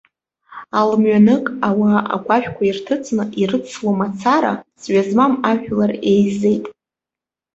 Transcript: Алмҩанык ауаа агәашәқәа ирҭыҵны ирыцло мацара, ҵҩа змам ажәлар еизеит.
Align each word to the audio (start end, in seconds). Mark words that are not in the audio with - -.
Алмҩанык 0.79 1.45
ауаа 1.69 1.99
агәашәқәа 2.15 2.63
ирҭыҵны 2.65 3.23
ирыцло 3.41 3.91
мацара, 3.97 4.53
ҵҩа 4.81 5.01
змам 5.07 5.33
ажәлар 5.49 5.91
еизеит. 6.11 6.65